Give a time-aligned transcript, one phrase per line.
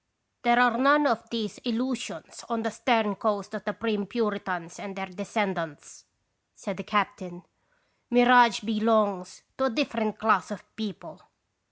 [0.45, 4.95] "There are none of these illusions on the stern coast of the prim Puritans and
[4.95, 6.05] their descendants,"
[6.55, 7.43] said the captain."
[8.09, 11.21] Mirage be longs to a different class of people."